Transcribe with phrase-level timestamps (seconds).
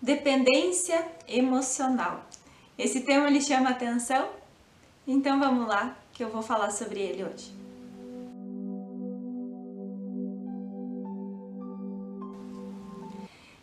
[0.00, 2.24] Dependência emocional.
[2.78, 4.28] Esse tema lhe chama atenção?
[5.06, 7.54] Então vamos lá que eu vou falar sobre ele hoje.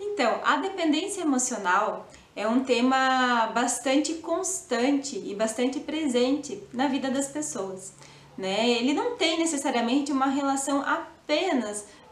[0.00, 7.28] Então, a dependência emocional é um tema bastante constante e bastante presente na vida das
[7.28, 7.92] pessoas.
[8.38, 8.70] Né?
[8.70, 11.13] Ele não tem necessariamente uma relação apenas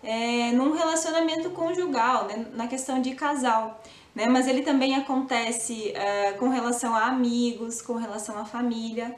[0.03, 2.47] é, num relacionamento conjugal, né?
[2.55, 3.81] na questão de casal
[4.15, 4.27] né?
[4.27, 9.15] Mas ele também acontece uh, com relação a amigos, com relação à família.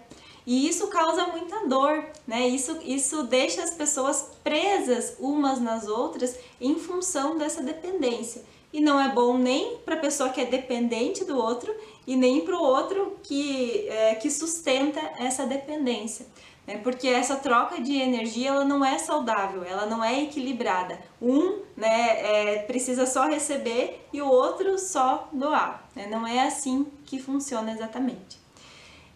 [0.46, 2.46] E isso causa muita dor, né?
[2.46, 8.42] Isso, isso deixa as pessoas presas umas nas outras em função dessa dependência.
[8.74, 11.74] E não é bom nem para a pessoa que é dependente do outro
[12.06, 16.26] e nem para o outro que, é, que sustenta essa dependência
[16.66, 16.78] né?
[16.78, 20.98] porque essa troca de energia ela não é saudável, ela não é equilibrada.
[21.20, 25.88] Um né, é, precisa só receber e o outro só doar.
[25.94, 26.06] Né?
[26.10, 28.38] Não é assim que funciona exatamente.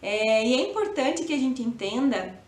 [0.00, 2.38] É, e é importante que a gente entenda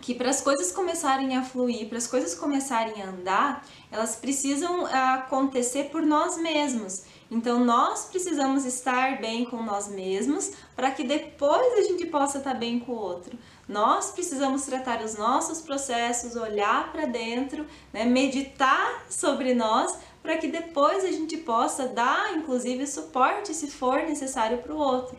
[0.00, 4.86] que para as coisas começarem a fluir, para as coisas começarem a andar, elas precisam
[4.86, 7.02] acontecer por nós mesmos.
[7.30, 12.54] Então nós precisamos estar bem com nós mesmos para que depois a gente possa estar
[12.54, 13.36] bem com o outro.
[13.68, 20.48] Nós precisamos tratar os nossos processos, olhar para dentro, né, meditar sobre nós para que
[20.48, 25.16] depois a gente possa dar, inclusive, suporte se for necessário para o outro.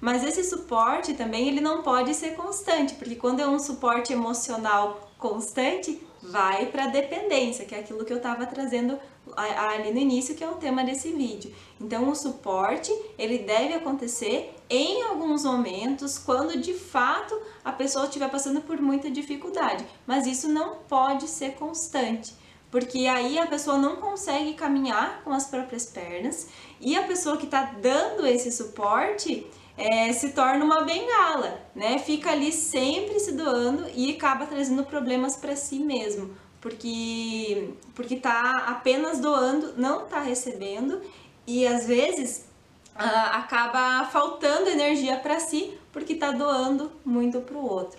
[0.00, 5.10] Mas esse suporte também ele não pode ser constante, porque quando é um suporte emocional
[5.18, 8.98] constante, vai para a dependência, que é aquilo que eu estava trazendo
[9.36, 11.54] ali no início, que é o tema desse vídeo.
[11.80, 18.30] Então, o suporte, ele deve acontecer em alguns momentos, quando de fato a pessoa estiver
[18.30, 22.34] passando por muita dificuldade, mas isso não pode ser constante
[22.74, 26.48] porque aí a pessoa não consegue caminhar com as próprias pernas
[26.80, 31.98] e a pessoa que está dando esse suporte é, se torna uma bengala, né?
[31.98, 38.64] Fica ali sempre se doando e acaba trazendo problemas para si mesmo, porque porque tá
[38.68, 41.00] apenas doando, não tá recebendo
[41.46, 42.46] e às vezes
[42.94, 47.98] ah, acaba faltando energia para si porque tá doando muito para o outro.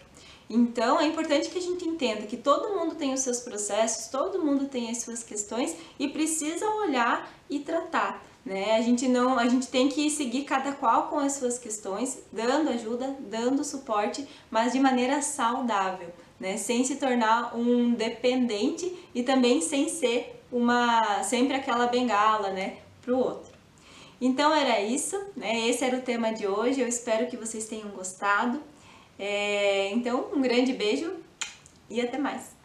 [0.50, 4.44] Então é importante que a gente entenda que todo mundo tem os seus processos, todo
[4.44, 8.76] mundo tem as suas questões e precisa olhar e tratar né?
[8.76, 12.70] A gente não, a gente tem que seguir cada qual com as suas questões, dando
[12.70, 16.56] ajuda, dando suporte, mas de maneira saudável, né?
[16.56, 23.18] Sem se tornar um dependente e também sem ser uma sempre aquela bengala, né, pro
[23.18, 23.56] outro.
[24.22, 25.68] Então era isso, né?
[25.68, 26.80] Esse era o tema de hoje.
[26.80, 28.62] Eu espero que vocês tenham gostado.
[29.18, 31.12] É, então, um grande beijo
[31.90, 32.56] e até mais.